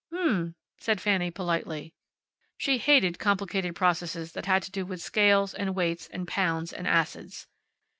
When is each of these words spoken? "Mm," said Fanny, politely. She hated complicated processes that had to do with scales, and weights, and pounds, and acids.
"Mm," 0.11 0.55
said 0.79 0.99
Fanny, 0.99 1.29
politely. 1.29 1.93
She 2.57 2.79
hated 2.79 3.19
complicated 3.19 3.75
processes 3.75 4.31
that 4.31 4.47
had 4.47 4.63
to 4.63 4.71
do 4.71 4.83
with 4.83 4.99
scales, 4.99 5.53
and 5.53 5.75
weights, 5.75 6.07
and 6.07 6.27
pounds, 6.27 6.73
and 6.73 6.87
acids. 6.87 7.45